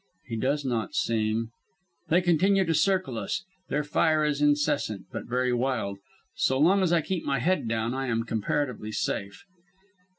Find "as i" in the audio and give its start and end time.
6.81-7.01